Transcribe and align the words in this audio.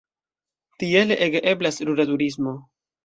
Tiele 0.83 1.17
ege 1.25 1.43
eblas 1.53 1.79
rura 1.91 2.07
turismo. 2.13 2.57